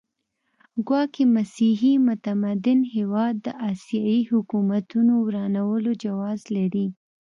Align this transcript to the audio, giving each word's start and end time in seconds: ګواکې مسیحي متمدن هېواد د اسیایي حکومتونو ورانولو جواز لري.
ګواکې 0.87 1.23
مسیحي 1.35 1.93
متمدن 2.07 2.79
هېواد 2.95 3.33
د 3.45 3.47
اسیایي 3.71 4.21
حکومتونو 4.31 5.13
ورانولو 5.25 5.91
جواز 6.03 6.39
لري. 6.55 6.87